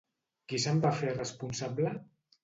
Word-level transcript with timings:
Qui 0.53 0.59
se'n 0.61 0.79
va 0.85 0.91
fer 1.01 1.11
responsable? 1.17 1.91